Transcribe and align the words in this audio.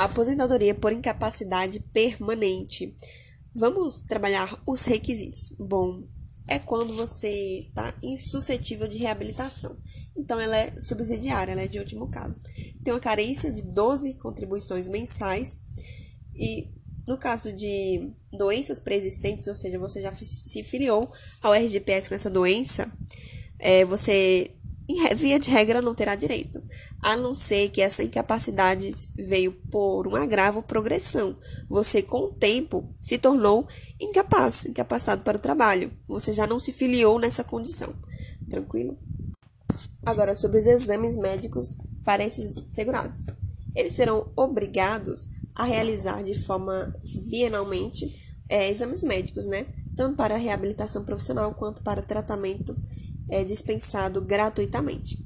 Aposentadoria 0.00 0.74
por 0.74 0.94
incapacidade 0.94 1.78
permanente. 1.92 2.96
Vamos 3.54 3.98
trabalhar 3.98 4.58
os 4.66 4.86
requisitos. 4.86 5.54
Bom, 5.58 6.04
é 6.48 6.58
quando 6.58 6.96
você 6.96 7.66
está 7.68 7.94
insuscetível 8.02 8.88
de 8.88 8.96
reabilitação. 8.96 9.76
Então, 10.16 10.40
ela 10.40 10.56
é 10.56 10.80
subsidiária, 10.80 11.52
ela 11.52 11.60
é 11.60 11.68
de 11.68 11.78
último 11.78 12.08
caso. 12.08 12.40
Tem 12.82 12.94
uma 12.94 12.98
carência 12.98 13.52
de 13.52 13.60
12 13.60 14.14
contribuições 14.14 14.88
mensais 14.88 15.64
e, 16.34 16.70
no 17.06 17.18
caso 17.18 17.52
de 17.52 18.10
doenças 18.32 18.80
preexistentes, 18.80 19.48
ou 19.48 19.54
seja, 19.54 19.78
você 19.78 20.00
já 20.00 20.12
se 20.12 20.62
filiou 20.62 21.12
ao 21.42 21.52
RGPS 21.52 22.08
com 22.08 22.14
essa 22.14 22.30
doença, 22.30 22.90
é, 23.58 23.84
você 23.84 24.56
via 25.14 25.38
de 25.38 25.50
regra, 25.50 25.82
não 25.82 25.94
terá 25.94 26.14
direito, 26.14 26.62
a 27.00 27.16
não 27.16 27.34
ser 27.34 27.70
que 27.70 27.80
essa 27.80 28.02
incapacidade 28.02 28.94
veio 29.16 29.52
por 29.70 30.06
um 30.06 30.16
agravo 30.16 30.58
ou 30.58 30.62
progressão. 30.62 31.36
Você, 31.68 32.02
com 32.02 32.24
o 32.24 32.32
tempo, 32.32 32.94
se 33.02 33.18
tornou 33.18 33.66
incapaz, 34.00 34.66
incapacitado 34.66 35.22
para 35.22 35.36
o 35.36 35.40
trabalho. 35.40 35.92
Você 36.08 36.32
já 36.32 36.46
não 36.46 36.60
se 36.60 36.72
filiou 36.72 37.18
nessa 37.18 37.44
condição. 37.44 37.94
Tranquilo? 38.48 38.98
Agora, 40.04 40.34
sobre 40.34 40.58
os 40.58 40.66
exames 40.66 41.16
médicos 41.16 41.76
para 42.04 42.24
esses 42.24 42.64
segurados. 42.68 43.26
Eles 43.74 43.92
serão 43.92 44.32
obrigados 44.34 45.28
a 45.54 45.64
realizar 45.64 46.22
de 46.22 46.34
forma 46.34 46.94
bienalmente 47.28 48.06
é, 48.48 48.68
exames 48.68 49.02
médicos, 49.02 49.46
né? 49.46 49.66
Tanto 49.94 50.16
para 50.16 50.36
reabilitação 50.36 51.04
profissional 51.04 51.54
quanto 51.54 51.82
para 51.82 52.02
tratamento 52.02 52.76
é 53.30 53.44
dispensado 53.44 54.20
gratuitamente. 54.20 55.18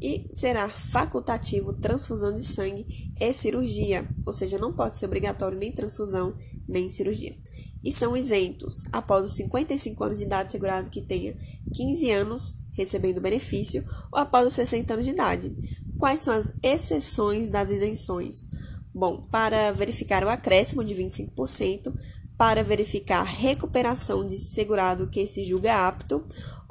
E 0.00 0.28
será 0.32 0.68
facultativo 0.68 1.72
transfusão 1.72 2.34
de 2.34 2.42
sangue 2.42 3.12
e 3.18 3.32
cirurgia, 3.32 4.06
ou 4.26 4.32
seja, 4.32 4.58
não 4.58 4.72
pode 4.72 4.98
ser 4.98 5.06
obrigatório 5.06 5.58
nem 5.58 5.72
transfusão 5.72 6.36
nem 6.68 6.90
cirurgia. 6.90 7.34
E 7.82 7.92
são 7.92 8.16
isentos 8.16 8.82
após 8.92 9.24
os 9.24 9.34
55 9.36 10.04
anos 10.04 10.18
de 10.18 10.24
idade 10.24 10.50
segurado 10.50 10.90
que 10.90 11.00
tenha 11.00 11.36
15 11.74 12.10
anos 12.10 12.54
recebendo 12.74 13.20
benefício 13.20 13.84
ou 14.12 14.18
após 14.18 14.46
os 14.46 14.52
60 14.54 14.92
anos 14.92 15.06
de 15.06 15.12
idade. 15.12 15.56
Quais 15.98 16.20
são 16.20 16.34
as 16.34 16.54
exceções 16.62 17.48
das 17.48 17.70
isenções? 17.70 18.48
Bom, 18.94 19.26
para 19.30 19.72
verificar 19.72 20.24
o 20.24 20.28
acréscimo 20.28 20.84
de 20.84 20.94
25%, 20.94 21.94
para 22.36 22.62
verificar 22.62 23.22
recuperação 23.22 24.26
de 24.26 24.38
segurado 24.38 25.08
que 25.08 25.26
se 25.26 25.44
julga 25.44 25.86
apto 25.86 26.24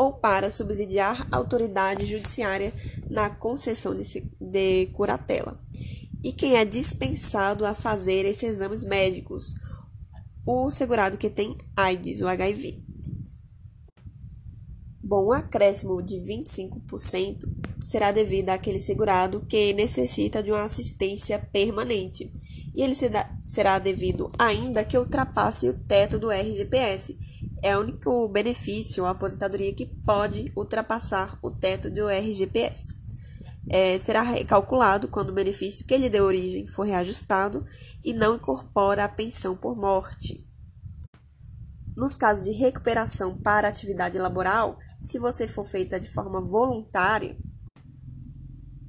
ou 0.00 0.14
para 0.14 0.50
subsidiar 0.50 1.28
a 1.30 1.36
autoridade 1.36 2.06
judiciária 2.06 2.72
na 3.10 3.28
concessão 3.28 3.94
de, 3.94 4.86
curatela. 4.94 5.62
E 6.24 6.32
quem 6.32 6.56
é 6.56 6.64
dispensado 6.64 7.66
a 7.66 7.74
fazer 7.74 8.24
esses 8.24 8.48
exames 8.48 8.82
médicos? 8.82 9.52
O 10.46 10.70
segurado 10.70 11.18
que 11.18 11.28
tem 11.28 11.54
AIDS, 11.76 12.22
o 12.22 12.28
HIV. 12.28 12.82
Bom, 15.04 15.26
o 15.26 15.32
acréscimo 15.34 16.02
de 16.02 16.16
25% 16.16 17.40
será 17.84 18.10
devido 18.10 18.48
àquele 18.48 18.80
segurado 18.80 19.44
que 19.46 19.74
necessita 19.74 20.42
de 20.42 20.50
uma 20.50 20.64
assistência 20.64 21.38
permanente. 21.52 22.32
E 22.74 22.82
ele 22.82 22.94
será 23.44 23.78
devido 23.78 24.32
ainda 24.38 24.82
que 24.82 24.96
ultrapasse 24.96 25.68
o 25.68 25.78
teto 25.78 26.18
do 26.18 26.30
RGPS, 26.30 27.18
é 27.62 27.76
o 27.76 27.80
único 27.80 28.28
benefício, 28.28 29.04
a 29.04 29.10
aposentadoria 29.10 29.74
que 29.74 29.86
pode 29.86 30.52
ultrapassar 30.56 31.38
o 31.42 31.50
teto 31.50 31.90
do 31.90 32.08
RGPS. 32.08 32.98
É, 33.68 33.98
será 33.98 34.22
recalculado 34.22 35.08
quando 35.08 35.30
o 35.30 35.34
benefício 35.34 35.86
que 35.86 35.96
lhe 35.96 36.08
deu 36.08 36.24
origem 36.24 36.66
for 36.66 36.84
reajustado 36.84 37.64
e 38.04 38.12
não 38.12 38.36
incorpora 38.36 39.04
a 39.04 39.08
pensão 39.08 39.56
por 39.56 39.76
morte. 39.76 40.44
Nos 41.96 42.16
casos 42.16 42.44
de 42.44 42.52
recuperação 42.52 43.36
para 43.36 43.68
atividade 43.68 44.18
laboral, 44.18 44.78
se 45.02 45.18
você 45.18 45.46
for 45.46 45.64
feita 45.66 46.00
de 46.00 46.10
forma 46.10 46.40
voluntária, 46.40 47.36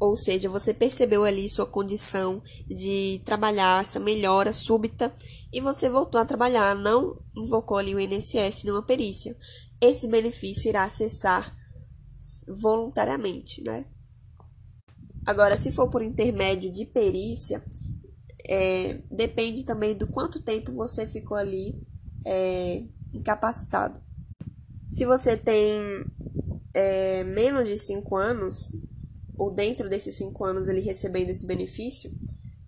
ou 0.00 0.16
seja, 0.16 0.48
você 0.48 0.72
percebeu 0.72 1.24
ali 1.24 1.48
sua 1.48 1.66
condição 1.66 2.42
de 2.66 3.20
trabalhar, 3.24 3.80
essa 3.82 3.98
melhora 3.98 4.52
súbita, 4.52 5.12
e 5.52 5.60
você 5.60 5.88
voltou 5.88 6.20
a 6.20 6.24
trabalhar, 6.24 6.74
não 6.74 7.20
invocou 7.36 7.76
ali 7.76 7.94
o 7.94 8.00
INSS 8.00 8.64
numa 8.64 8.82
perícia. 8.82 9.36
Esse 9.80 10.06
benefício 10.06 10.68
irá 10.68 10.84
acessar 10.84 11.56
voluntariamente, 12.62 13.62
né? 13.62 13.86
Agora, 15.26 15.58
se 15.58 15.72
for 15.72 15.90
por 15.90 16.02
intermédio 16.02 16.72
de 16.72 16.86
perícia, 16.86 17.62
é, 18.48 19.02
depende 19.10 19.64
também 19.64 19.96
do 19.96 20.06
quanto 20.06 20.42
tempo 20.42 20.72
você 20.72 21.06
ficou 21.06 21.36
ali 21.36 21.74
é, 22.24 22.84
incapacitado. 23.12 24.00
Se 24.88 25.04
você 25.04 25.36
tem 25.36 25.80
é, 26.72 27.24
menos 27.24 27.68
de 27.68 27.76
5 27.76 28.16
anos, 28.16 28.72
ou 29.38 29.54
dentro 29.54 29.88
desses 29.88 30.16
cinco 30.16 30.44
anos 30.44 30.68
ele 30.68 30.80
recebendo 30.80 31.30
esse 31.30 31.46
benefício, 31.46 32.10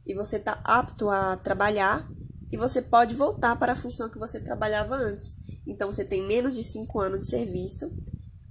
e 0.06 0.14
você 0.14 0.36
está 0.36 0.60
apto 0.64 1.10
a 1.10 1.36
trabalhar, 1.36 2.08
e 2.50 2.56
você 2.56 2.80
pode 2.80 3.14
voltar 3.14 3.56
para 3.56 3.72
a 3.72 3.76
função 3.76 4.08
que 4.08 4.18
você 4.18 4.40
trabalhava 4.40 4.94
antes. 4.94 5.36
Então 5.66 5.90
você 5.90 6.04
tem 6.04 6.26
menos 6.26 6.54
de 6.54 6.64
cinco 6.64 7.00
anos 7.00 7.20
de 7.20 7.30
serviço, 7.30 7.94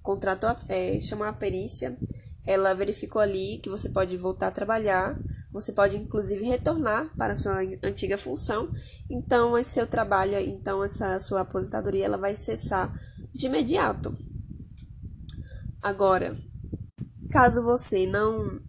contratou, 0.01 0.55
é, 0.67 0.99
chamou 1.01 1.25
a 1.25 1.33
perícia, 1.33 1.97
ela 2.45 2.73
verificou 2.73 3.21
ali 3.21 3.59
que 3.59 3.69
você 3.69 3.89
pode 3.89 4.15
voltar 4.17 4.47
a 4.47 4.51
trabalhar, 4.51 5.19
você 5.51 5.71
pode 5.71 5.97
inclusive 5.97 6.43
retornar 6.43 7.13
para 7.17 7.33
a 7.33 7.37
sua 7.37 7.59
antiga 7.83 8.17
função. 8.17 8.71
Então 9.09 9.57
esse 9.57 9.71
seu 9.71 9.87
trabalho, 9.87 10.39
então 10.39 10.83
essa 10.83 11.19
sua 11.19 11.41
aposentadoria, 11.41 12.05
ela 12.05 12.17
vai 12.17 12.35
cessar 12.35 12.93
de 13.33 13.47
imediato. 13.47 14.15
Agora, 15.81 16.37
Caso 17.29 17.63
você 17.63 18.05
não 18.05 18.59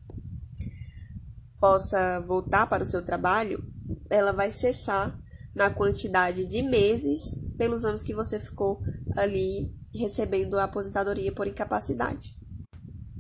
possa 1.58 2.20
voltar 2.20 2.66
para 2.66 2.82
o 2.82 2.86
seu 2.86 3.02
trabalho, 3.02 3.62
ela 4.08 4.32
vai 4.32 4.50
cessar 4.52 5.18
na 5.54 5.70
quantidade 5.70 6.44
de 6.46 6.62
meses 6.62 7.40
pelos 7.56 7.84
anos 7.84 8.02
que 8.02 8.14
você 8.14 8.38
ficou 8.38 8.80
ali 9.16 9.74
recebendo 9.92 10.58
a 10.58 10.64
aposentadoria 10.64 11.32
por 11.32 11.46
incapacidade. 11.46 12.36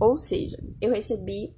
Ou 0.00 0.16
seja, 0.16 0.56
eu 0.80 0.90
recebi 0.90 1.54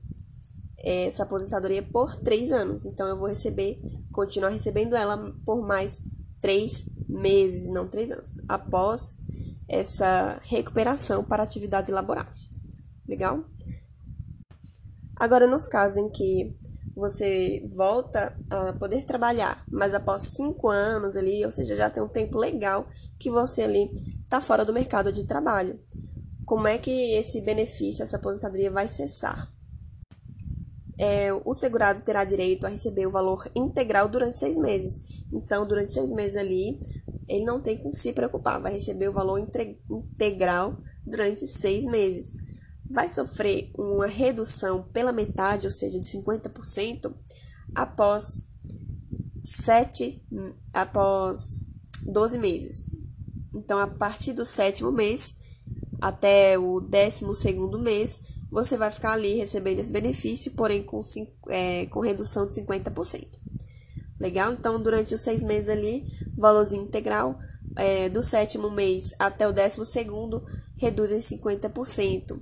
eh, 0.79 1.07
essa 1.07 1.23
aposentadoria 1.23 1.83
por 1.83 2.17
três 2.17 2.51
anos, 2.51 2.85
então 2.85 3.07
eu 3.09 3.17
vou 3.17 3.29
receber, 3.29 3.81
continuar 4.11 4.49
recebendo 4.49 4.97
ela 4.97 5.33
por 5.45 5.65
mais 5.67 6.03
três 6.41 6.87
meses, 7.09 7.69
não 7.69 7.87
três 7.87 8.11
anos, 8.11 8.41
após 8.49 9.15
essa 9.69 10.41
recuperação 10.43 11.23
para 11.23 11.43
atividade 11.43 11.93
laboral. 11.93 12.27
Legal? 13.13 13.45
Agora, 15.15 15.47
nos 15.47 15.69
casos 15.69 15.99
em 15.99 16.09
que 16.09 16.57
você 16.97 17.63
volta 17.77 18.35
a 18.49 18.73
poder 18.73 19.05
trabalhar, 19.05 19.63
mas 19.71 19.93
após 19.93 20.23
cinco 20.23 20.71
anos 20.71 21.15
ali, 21.15 21.45
ou 21.45 21.53
seja, 21.53 21.77
já 21.77 21.91
tem 21.91 22.03
um 22.03 22.09
tempo 22.09 22.39
legal 22.39 22.89
que 23.19 23.31
você 23.31 23.65
ali 23.65 23.91
está 24.23 24.41
fora 24.41 24.65
do 24.65 24.73
mercado 24.73 25.13
de 25.13 25.27
trabalho. 25.27 25.79
Como 26.47 26.67
é 26.67 26.79
que 26.79 27.13
esse 27.13 27.43
benefício, 27.43 28.03
essa 28.03 28.17
aposentadoria 28.17 28.71
vai 28.71 28.89
cessar? 28.89 29.53
É, 30.99 31.35
o 31.35 31.53
segurado 31.53 32.01
terá 32.01 32.25
direito 32.25 32.65
a 32.65 32.71
receber 32.71 33.07
o 33.07 33.11
valor 33.11 33.47
integral 33.55 34.09
durante 34.09 34.39
seis 34.39 34.57
meses. 34.57 35.03
Então, 35.31 35.69
durante 35.69 35.93
seis 35.93 36.11
meses 36.13 36.39
ali, 36.39 36.81
ele 37.29 37.45
não 37.45 37.61
tem 37.61 37.77
com 37.77 37.93
que 37.93 38.01
se 38.01 38.15
preocupar, 38.15 38.59
vai 38.59 38.73
receber 38.73 39.09
o 39.09 39.13
valor 39.13 39.39
integral 39.39 40.79
durante 41.05 41.47
seis 41.47 41.85
meses 41.85 42.52
vai 42.93 43.09
sofrer 43.09 43.71
uma 43.77 44.07
redução 44.07 44.83
pela 44.93 45.13
metade, 45.13 45.67
ou 45.67 45.73
seja, 45.73 45.99
de 45.99 46.07
50%, 46.07 47.13
após 47.75 48.49
7, 49.43 50.23
após 50.73 51.61
12 52.03 52.39
meses. 52.39 52.91
Então, 53.55 53.79
a 53.79 53.87
partir 53.87 54.35
do 54.35 54.45
sétimo 54.45 54.93
mês 54.93 55.37
até 56.01 56.59
o 56.59 56.81
décimo 56.81 57.35
segundo 57.35 57.79
mês, 57.79 58.21
você 58.51 58.77
vai 58.77 58.91
ficar 58.91 59.13
ali 59.13 59.35
recebendo 59.37 59.79
esse 59.79 59.91
benefício, 59.91 60.53
porém 60.53 60.83
com, 60.83 61.01
é, 61.49 61.87
com 61.87 62.01
redução 62.01 62.47
de 62.47 62.53
50%. 62.55 63.27
Legal? 64.21 64.53
Então, 64.53 64.81
durante 64.81 65.15
os 65.15 65.23
seis 65.23 65.43
meses 65.43 65.71
ali, 65.71 66.07
valorzinho 66.37 66.85
integral, 66.85 67.39
é, 67.77 68.11
do 68.11 68.23
sétimo 68.23 68.71
mês 68.71 69.15
até 69.19 69.49
o 69.49 69.53
décimo 69.53 69.87
segundo, 69.87 70.45
reduz 70.77 71.11
em 71.11 71.39
50%. 71.39 72.39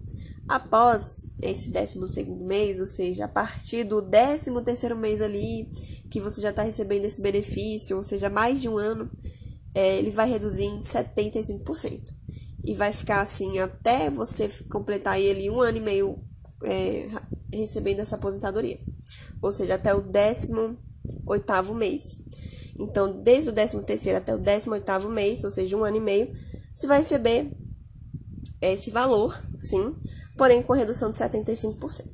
Após 0.51 1.27
esse 1.41 1.71
12 1.71 2.25
mês, 2.25 2.81
ou 2.81 2.87
seja, 2.87 3.27
a 3.27 3.29
partir 3.29 3.85
do 3.85 4.03
13 4.03 4.51
mês 4.97 5.23
ali, 5.23 5.71
que 6.11 6.21
você 6.21 6.43
já 6.43 6.51
está 6.51 6.65
recebendo 6.65 7.05
esse 7.05 7.23
benefício, 7.23 7.97
ou 7.97 8.03
seja, 8.03 8.29
mais 8.29 8.61
de 8.61 8.69
um 8.69 8.77
ano, 8.77 9.09
é, 9.73 9.97
ele 9.99 10.11
vai 10.11 10.29
reduzir 10.29 10.65
em 10.65 10.81
75%. 10.81 12.01
E 12.65 12.75
vai 12.75 12.93
ficar 12.93 13.21
assim 13.21 13.61
até 13.61 14.11
você 14.11 14.49
completar 14.69 15.21
ele 15.21 15.49
um 15.49 15.61
ano 15.61 15.79
e 15.79 15.81
meio 15.81 16.19
é, 16.65 17.07
recebendo 17.53 18.01
essa 18.01 18.17
aposentadoria. 18.17 18.81
Ou 19.41 19.53
seja, 19.53 19.77
até 19.77 19.95
o 19.95 20.01
18 20.01 20.77
oitavo 21.27 21.77
mês. 21.77 22.19
Então, 22.77 23.23
desde 23.23 23.51
o 23.51 23.53
13 23.53 23.85
terceiro 23.85 24.19
até 24.19 24.35
o 24.35 24.39
18 24.39 24.69
oitavo 24.73 25.09
mês, 25.09 25.45
ou 25.45 25.51
seja, 25.53 25.77
um 25.77 25.85
ano 25.85 25.99
e 25.99 26.01
meio, 26.01 26.33
você 26.75 26.89
vai 26.89 26.99
receber 26.99 27.57
esse 28.61 28.91
valor, 28.91 29.41
sim, 29.59 29.95
porém 30.41 30.63
com 30.63 30.73
redução 30.73 31.11
de 31.11 31.19
75%. 31.19 32.07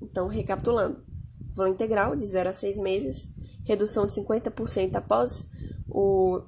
Então, 0.00 0.28
recapitulando, 0.28 1.02
valor 1.52 1.72
integral 1.72 2.14
de 2.14 2.24
0 2.24 2.50
a 2.50 2.52
6 2.52 2.78
meses, 2.78 3.28
redução 3.64 4.06
de 4.06 4.12
50% 4.12 4.94
após 4.94 5.50
o 5.88 6.42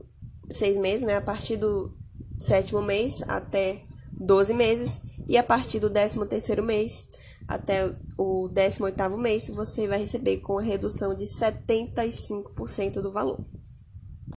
6 0.48 0.78
meses, 0.78 1.04
né, 1.04 1.16
a 1.16 1.20
partir 1.20 1.56
do 1.56 1.92
sétimo 2.38 2.80
mês 2.80 3.24
até 3.26 3.82
12 4.12 4.54
meses, 4.54 5.00
e 5.26 5.36
a 5.36 5.42
partir 5.42 5.80
do 5.80 5.90
13 5.90 6.24
terceiro 6.26 6.62
mês 6.62 7.08
até 7.48 7.92
o 8.16 8.48
18º 8.50 9.16
mês, 9.16 9.48
você 9.48 9.88
vai 9.88 9.98
receber 9.98 10.36
com 10.36 10.56
a 10.56 10.62
redução 10.62 11.16
de 11.16 11.24
75% 11.24 13.02
do 13.02 13.10
valor. 13.10 13.44